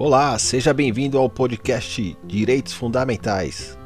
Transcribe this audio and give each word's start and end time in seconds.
Olá, 0.00 0.38
seja 0.38 0.72
bem-vindo 0.72 1.18
ao 1.18 1.28
podcast 1.28 2.16
Direitos 2.24 2.72
Fundamentais. 2.72 3.76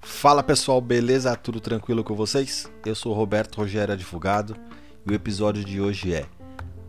Fala 0.00 0.42
pessoal, 0.42 0.80
beleza? 0.80 1.36
Tudo 1.36 1.60
tranquilo 1.60 2.02
com 2.02 2.16
vocês? 2.16 2.68
Eu 2.84 2.96
sou 2.96 3.12
Roberto 3.12 3.58
Rogério 3.58 3.94
Advogado 3.94 4.56
e 5.06 5.12
o 5.12 5.14
episódio 5.14 5.64
de 5.64 5.80
hoje 5.80 6.12
é 6.12 6.26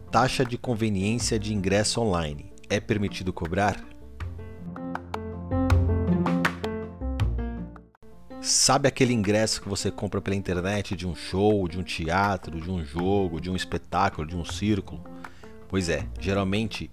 Taxa 0.09 0.43
de 0.43 0.57
conveniência 0.57 1.37
de 1.37 1.53
ingresso 1.53 2.01
online. 2.01 2.51
É 2.67 2.79
permitido 2.79 3.31
cobrar? 3.31 3.92
Sabe 8.43 8.89
aquele 8.89 9.13
ingresso 9.13 9.61
que 9.61 9.69
você 9.69 9.89
compra 9.89 10.19
pela 10.19 10.35
internet 10.35 10.97
de 10.97 11.07
um 11.07 11.15
show, 11.15 11.65
de 11.65 11.79
um 11.79 11.83
teatro, 11.83 12.59
de 12.59 12.69
um 12.69 12.83
jogo, 12.83 13.39
de 13.39 13.49
um 13.49 13.55
espetáculo, 13.55 14.27
de 14.27 14.35
um 14.35 14.43
círculo? 14.43 15.01
Pois 15.69 15.87
é, 15.87 16.05
geralmente 16.19 16.91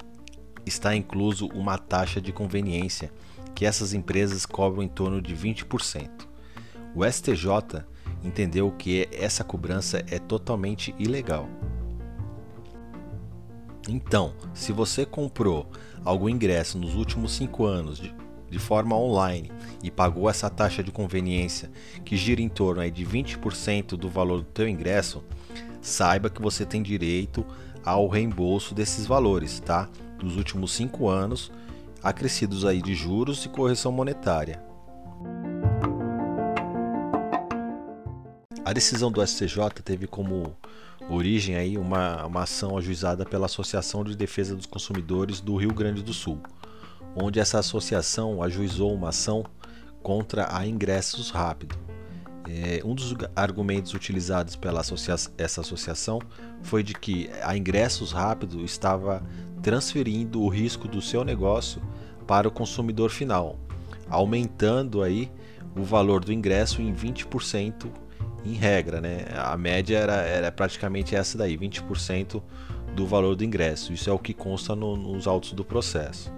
está 0.65 0.95
incluso 0.95 1.49
uma 1.49 1.77
taxa 1.77 2.21
de 2.21 2.33
conveniência 2.33 3.13
que 3.53 3.67
essas 3.67 3.93
empresas 3.93 4.47
cobram 4.47 4.85
em 4.85 4.89
torno 4.89 5.21
de 5.21 5.35
20%. 5.35 6.09
O 6.95 7.05
STJ 7.05 7.85
entendeu 8.23 8.71
que 8.71 9.09
essa 9.11 9.43
cobrança 9.43 10.05
é 10.09 10.21
totalmente 10.21 10.95
ilegal. 11.01 11.49
Então, 13.89 14.35
se 14.55 14.71
você 14.71 15.05
comprou 15.05 15.69
algum 16.05 16.29
ingresso 16.29 16.79
nos 16.79 16.95
últimos 16.95 17.33
5 17.33 17.65
anos 17.65 17.99
de, 17.99 18.15
de 18.49 18.59
forma 18.61 18.97
online 18.97 19.51
e 19.83 19.91
pagou 19.91 20.29
essa 20.29 20.51
taxa 20.51 20.83
de 20.83 20.91
conveniência 20.91 21.70
que 22.05 22.16
gira 22.16 22.41
em 22.41 22.48
torno 22.48 22.80
aí 22.83 22.91
de 22.91 23.05
20% 23.05 23.96
do 23.96 24.09
valor 24.09 24.38
do 24.38 24.45
teu 24.45 24.68
ingresso, 24.68 25.24
saiba 25.80 26.29
que 26.29 26.43
você 26.43 26.66
tem 26.66 26.82
direito 26.82 27.45
ao 27.85 28.09
reembolso 28.09 28.74
desses 28.74 29.07
valores, 29.07 29.60
tá? 29.60 29.88
Dos 30.18 30.37
últimos 30.37 30.73
5 30.73 31.09
anos, 31.09 31.51
acrescidos 32.02 32.65
aí 32.65 32.82
de 32.82 32.95
juros 32.95 33.45
e 33.45 33.49
correção 33.49 33.90
monetária. 33.90 34.63
A 38.65 38.73
decisão 38.73 39.10
do 39.10 39.27
STJ 39.27 39.83
teve 39.83 40.07
como 40.07 40.55
origem 41.09 41.57
aí 41.57 41.79
uma, 41.79 42.27
uma 42.27 42.43
ação 42.43 42.77
ajuizada 42.77 43.24
pela 43.24 43.46
Associação 43.46 44.05
de 44.05 44.16
Defesa 44.16 44.55
dos 44.55 44.66
Consumidores 44.66 45.40
do 45.40 45.57
Rio 45.57 45.73
Grande 45.73 46.02
do 46.02 46.12
Sul, 46.12 46.38
onde 47.16 47.40
essa 47.40 47.59
associação 47.59 48.43
ajuizou 48.43 48.95
uma 48.95 49.09
ação 49.09 49.45
contra 50.02 50.56
a 50.56 50.66
ingressos 50.66 51.30
rápido. 51.30 51.76
É, 52.48 52.80
um 52.84 52.95
dos 52.95 53.15
argumentos 53.37 53.95
utilizados 53.95 54.56
pela 54.56 54.80
associa 54.80 55.15
essa 55.38 55.60
associação 55.60 56.20
foi 56.62 56.82
de 56.82 56.95
que 56.95 57.30
a 57.43 57.56
ingressos 57.56 58.12
rápido 58.12 58.65
estava 58.65 59.23
transferindo 59.62 60.43
o 60.43 60.48
risco 60.48 60.88
do 60.88 61.01
seu 61.01 61.23
negócio 61.23 61.82
para 62.26 62.48
o 62.48 62.51
consumidor 62.51 63.10
final, 63.10 63.56
aumentando 64.09 65.03
aí 65.03 65.31
o 65.76 65.82
valor 65.82 66.25
do 66.25 66.32
ingresso 66.32 66.82
em 66.82 66.93
20% 66.94 67.87
em 68.44 68.54
regra, 68.54 69.00
né? 69.00 69.26
A 69.37 69.56
média 69.56 69.98
era, 69.98 70.15
era 70.15 70.53
praticamente 70.53 71.15
essa 71.15 71.37
daí, 71.37 71.56
20% 71.56 72.43
do 72.94 73.06
valor 73.06 73.37
do 73.37 73.44
ingresso. 73.44 73.93
Isso 73.93 74.09
é 74.09 74.12
o 74.12 74.19
que 74.19 74.32
consta 74.32 74.75
no, 74.75 74.97
nos 74.97 75.26
autos 75.26 75.53
do 75.53 75.65
processo. 75.65 76.32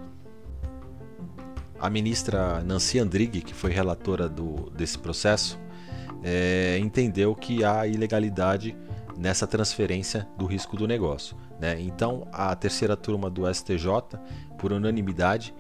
A 1.83 1.91
ministra 1.91 2.63
Nancy 2.63 3.01
Andrighi, 3.01 3.43
que 3.43 3.53
foi 3.53 3.73
relatora 3.73 4.29
do, 4.29 4.71
desse 4.71 4.97
processo, 4.97 5.59
é, 6.23 6.79
entendeu 6.79 7.35
que 7.35 7.65
há 7.65 7.85
ilegalidade 7.89 8.77
nessa 9.19 9.49
transferência 9.49 10.29
do 10.39 10.47
risco 10.47 10.77
do 10.77 10.87
negócio. 10.87 11.37
Né? 11.61 11.81
Então, 11.81 12.29
a 12.31 12.55
terceira 12.55 12.97
turma 12.97 13.29
do 13.29 13.53
STJ, 13.53 13.87
por 14.57 14.73
unanimidade, 14.73 15.53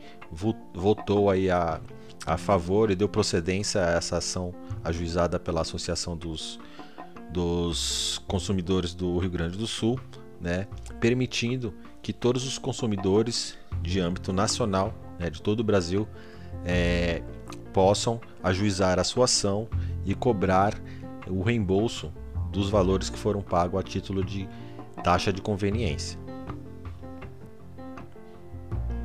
votou 0.72 1.28
aí 1.28 1.50
a, 1.50 1.80
a 2.24 2.36
favor 2.36 2.92
e 2.92 2.94
deu 2.94 3.08
procedência 3.08 3.84
a 3.84 3.90
essa 3.90 4.18
ação 4.18 4.54
ajuizada 4.84 5.40
pela 5.40 5.62
Associação 5.62 6.16
dos, 6.16 6.60
dos 7.32 8.22
Consumidores 8.28 8.94
do 8.94 9.18
Rio 9.18 9.30
Grande 9.30 9.58
do 9.58 9.66
Sul, 9.66 9.98
né? 10.40 10.68
permitindo 11.00 11.74
que 12.00 12.12
todos 12.12 12.46
os 12.46 12.58
consumidores 12.58 13.58
de 13.82 13.98
âmbito 13.98 14.32
nacional 14.32 14.94
né, 15.22 15.30
de 15.30 15.40
todo 15.40 15.60
o 15.60 15.64
Brasil 15.64 16.06
é, 16.64 17.22
possam 17.72 18.20
ajuizar 18.42 18.98
a 18.98 19.04
sua 19.04 19.24
ação 19.24 19.68
e 20.04 20.14
cobrar 20.14 20.74
o 21.28 21.42
reembolso 21.42 22.12
dos 22.50 22.68
valores 22.68 23.08
que 23.08 23.18
foram 23.18 23.40
pagos 23.40 23.80
a 23.80 23.82
título 23.82 24.22
de 24.24 24.48
taxa 25.02 25.32
de 25.32 25.40
conveniência. 25.40 26.18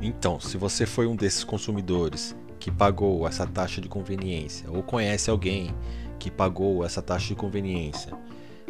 Então, 0.00 0.38
se 0.38 0.56
você 0.56 0.86
foi 0.86 1.06
um 1.06 1.16
desses 1.16 1.42
consumidores 1.42 2.36
que 2.60 2.70
pagou 2.70 3.26
essa 3.26 3.46
taxa 3.46 3.80
de 3.80 3.88
conveniência 3.88 4.70
ou 4.70 4.82
conhece 4.82 5.30
alguém 5.30 5.74
que 6.18 6.30
pagou 6.30 6.84
essa 6.84 7.00
taxa 7.00 7.28
de 7.28 7.34
conveniência, 7.34 8.12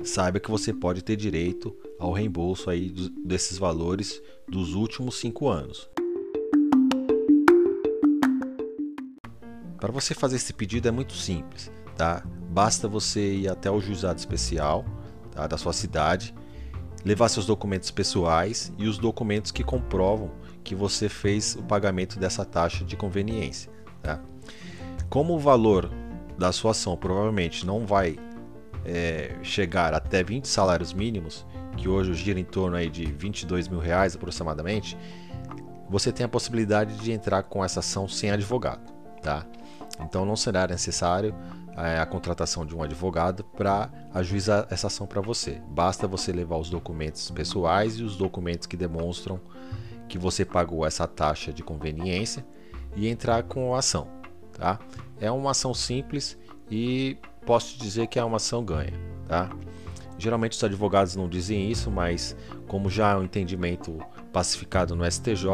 saiba 0.05 0.39
que 0.39 0.51
você 0.51 0.73
pode 0.73 1.03
ter 1.03 1.17
direito 1.17 1.75
ao 1.99 2.13
reembolso 2.13 2.71
aí 2.71 2.91
desses 3.25 3.59
valores 3.59 4.23
dos 4.49 4.75
últimos 4.75 5.17
cinco 5.17 5.49
anos. 5.49 5.89
Para 9.79 9.93
você 9.93 10.13
fazer 10.13 10.37
esse 10.37 10.53
pedido 10.53 10.89
é 10.89 10.91
muito 10.91 11.15
simples, 11.15 11.71
tá? 11.97 12.23
Basta 12.51 12.89
você 12.89 13.35
ir 13.35 13.49
até 13.49 13.71
o 13.71 13.81
juizado 13.81 14.19
especial 14.19 14.85
tá? 15.31 15.47
da 15.47 15.57
sua 15.57 15.73
cidade, 15.73 16.35
levar 17.05 17.29
seus 17.29 17.47
documentos 17.47 17.91
pessoais 17.91 18.73
e 18.77 18.89
os 18.89 18.99
documentos 18.99 19.53
que 19.53 19.63
comprovam 19.63 20.33
que 20.65 20.75
você 20.75 21.09
fez 21.09 21.55
o 21.55 21.63
pagamento 21.63 22.19
dessa 22.19 22.45
taxa 22.45 22.85
de 22.85 22.97
conveniência. 22.97 23.71
Tá? 24.03 24.21
Como 25.09 25.35
o 25.35 25.39
valor 25.39 25.91
da 26.37 26.53
sua 26.53 26.73
ação 26.73 26.97
provavelmente 26.97 27.65
não 27.65 27.87
vai 27.87 28.19
é, 28.85 29.37
chegar 29.43 29.95
até 29.95 30.25
20 30.25 30.47
salários 30.49 30.93
mínimos, 30.93 31.47
que 31.77 31.89
hoje 31.89 32.15
gira 32.15 32.41
em 32.41 32.45
torno 32.45 32.77
aí 32.77 32.91
de 32.91 33.05
22 33.07 33.69
mil 33.69 33.79
reais 33.79 34.17
aproximadamente, 34.17 34.99
você 35.89 36.11
tem 36.11 36.27
a 36.27 36.29
possibilidade 36.29 36.97
de 36.97 37.13
entrar 37.13 37.45
com 37.45 37.65
essa 37.65 37.81
ação 37.81 38.09
sem 38.09 38.31
advogado. 38.31 38.93
Tá? 39.23 39.47
Então 40.01 40.25
não 40.25 40.37
será 40.37 40.67
necessário 40.67 41.35
é, 41.77 41.99
a 41.99 42.07
contratação 42.07 42.67
de 42.67 42.75
um 42.75 42.83
advogado 42.83 43.45
para 43.45 43.91
ajuizar 44.13 44.67
essa 44.71 44.89
ação 44.89 45.07
para 45.07 45.21
você. 45.21 45.61
Basta 45.69 46.07
você 46.07 46.33
levar 46.33 46.57
os 46.57 46.71
documentos 46.71 47.31
pessoais 47.31 47.99
e 47.99 48.03
os 48.03 48.17
documentos 48.17 48.67
que 48.67 48.77
demonstram 48.77 49.41
que 50.09 50.19
você 50.19 50.45
pagou 50.45 50.87
essa 50.87 51.07
taxa 51.07 51.53
de 51.53 51.63
conveniência 51.63 52.45
e 52.97 53.09
entrar 53.09 53.43
com 53.45 53.75
a 53.75 53.79
ação. 53.79 54.09
Tá? 54.53 54.79
É 55.21 55.31
uma 55.31 55.53
ação 55.53 55.73
simples 55.73 56.39
e 56.71 57.17
posso 57.47 57.79
dizer 57.79 58.07
que 58.09 58.19
é 58.19 58.25
uma 58.25 58.39
ação 58.39 58.65
ganha. 58.65 58.93
Tá? 59.27 59.51
Geralmente 60.19 60.53
os 60.53 60.65
advogados 60.65 61.15
não 61.15 61.29
dizem 61.29 61.71
isso, 61.71 61.91
mas 61.91 62.35
como 62.67 62.91
já 62.91 63.13
é 63.13 63.17
um 63.17 63.23
entendimento 63.23 63.99
pacificado 64.33 64.97
no 64.97 65.09
STJ, 65.09 65.47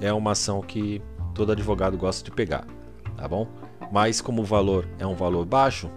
é 0.00 0.10
uma 0.12 0.32
ação 0.32 0.62
que 0.62 1.02
todo 1.34 1.52
advogado 1.52 1.98
gosta 1.98 2.24
de 2.24 2.30
pegar, 2.30 2.66
tá 3.16 3.28
bom? 3.28 3.46
Mas 3.90 4.20
como 4.20 4.42
o 4.42 4.44
valor 4.44 4.88
é 4.98 5.06
um 5.06 5.14
valor 5.14 5.44
baixo, 5.44 5.90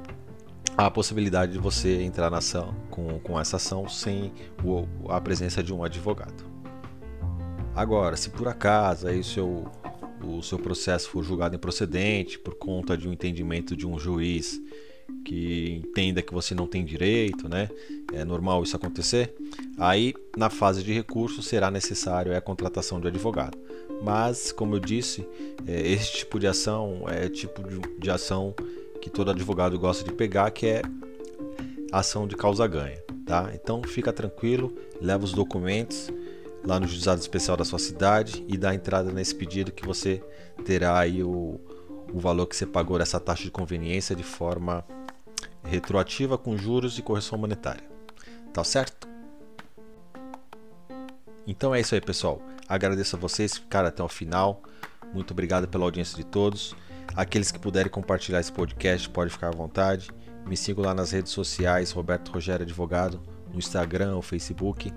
há 0.78 0.88
a 0.88 0.92
possibilidade 0.92 1.52
de 1.52 1.60
você 1.60 2.02
entrar 2.02 2.30
na 2.30 2.38
ação 2.38 2.74
com, 2.90 3.20
com 3.20 3.40
essa 3.40 3.58
ação 3.58 3.88
sem 3.88 4.34
o, 4.64 4.86
a 5.10 5.22
presença 5.22 5.62
de 5.62 5.74
um 5.74 5.84
advogado. 5.84 6.44
Agora, 7.76 8.16
se 8.16 8.30
por 8.30 8.48
acaso 8.48 9.08
aí 9.08 9.20
o 9.20 9.24
seu 9.24 9.66
o 10.26 10.42
seu 10.42 10.58
processo 10.58 11.10
for 11.10 11.22
julgado 11.22 11.56
improcedente 11.56 12.40
por 12.40 12.56
conta 12.56 12.98
de 12.98 13.10
um 13.10 13.12
entendimento 13.12 13.76
de 13.76 13.86
um 13.86 14.00
juiz 14.00 14.58
que 15.24 15.82
entenda 15.84 16.22
que 16.22 16.34
você 16.34 16.54
não 16.54 16.68
tem 16.68 16.84
direito, 16.84 17.48
né? 17.48 17.70
É 18.14 18.24
normal 18.24 18.64
isso 18.64 18.76
acontecer. 18.76 19.34
Aí, 19.78 20.14
na 20.38 20.50
fase 20.50 20.84
de 20.84 20.94
recurso, 20.94 21.42
será 21.42 21.72
necessário 21.72 22.36
a 22.36 22.42
contratação 22.42 23.00
de 23.00 23.08
advogado. 23.08 23.58
Mas, 24.02 24.52
como 24.52 24.76
eu 24.76 24.80
disse, 24.80 25.28
é, 25.66 25.92
esse 25.92 26.14
tipo 26.14 26.40
de 26.40 26.48
ação 26.48 27.04
é 27.08 27.30
tipo 27.30 27.64
de, 27.64 27.80
de 28.00 28.12
ação 28.12 28.54
que 29.02 29.10
todo 29.10 29.32
advogado 29.32 29.78
gosta 29.80 30.04
de 30.04 30.12
pegar, 30.12 30.52
que 30.52 30.66
é 30.66 30.82
ação 31.92 32.28
de 32.28 32.36
causa 32.36 32.66
ganha, 32.68 33.02
tá? 33.26 33.52
Então, 33.54 33.82
fica 33.84 34.12
tranquilo, 34.12 34.74
leva 35.02 35.24
os 35.24 35.34
documentos 35.34 36.12
lá 36.66 36.80
no 36.80 36.88
juizado 36.88 37.20
especial 37.20 37.58
da 37.58 37.66
sua 37.66 37.80
cidade 37.80 38.44
e 38.48 38.58
dá 38.58 38.74
entrada 38.74 39.12
nesse 39.12 39.36
pedido 39.36 39.72
que 39.72 39.86
você 39.86 40.24
terá 40.66 40.98
aí 40.98 41.22
o, 41.22 41.60
o 42.14 42.20
valor 42.20 42.46
que 42.48 42.56
você 42.56 42.66
pagou 42.66 42.98
nessa 42.98 43.20
taxa 43.20 43.44
de 43.44 43.52
conveniência 43.52 44.16
de 44.16 44.24
forma 44.24 44.86
retroativa 45.64 46.38
com 46.38 46.58
juros 46.58 46.98
e 46.98 47.02
correção 47.02 47.38
monetária. 47.38 47.84
Tá 48.52 48.64
certo? 48.64 49.08
Então 51.46 51.74
é 51.74 51.82
isso 51.82 51.96
aí, 51.96 52.02
pessoal. 52.02 52.42
Agradeço 52.68 53.16
a 53.16 53.20
vocês 53.20 53.54
que 53.54 53.62
ficaram 53.62 53.88
até 53.88 54.04
o 54.04 54.08
final. 54.08 54.62
Muito 55.14 55.32
obrigado 55.32 55.68
pela 55.68 55.84
audiência 55.86 56.16
de 56.16 56.24
todos. 56.24 56.76
Aqueles 57.16 57.52
que 57.52 57.60
puderem 57.60 57.92
compartilhar 57.92 58.40
esse 58.40 58.52
podcast, 58.52 59.10
pode 59.10 59.32
ficar 59.32 59.50
à 59.50 59.52
vontade. 59.52 60.10
Me 60.46 60.58
sigam 60.58 60.84
lá 60.84 60.94
nas 60.94 61.12
redes 61.12 61.32
sociais, 61.32 61.92
Roberto 61.92 62.32
Rogério 62.32 62.64
Advogado, 62.64 63.22
no 63.52 63.60
Instagram, 63.60 64.12
no 64.12 64.22
Facebook. 64.22 64.94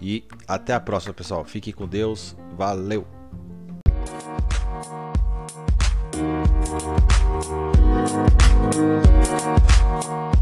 E 0.00 0.24
até 0.46 0.74
a 0.74 0.80
próxima, 0.80 1.14
pessoal. 1.14 1.44
Fiquem 1.44 1.72
com 1.72 1.86
Deus. 1.86 2.36
Valeu! 2.56 3.06
Thank 8.76 9.46
you. 9.46 9.55
you 10.02 10.35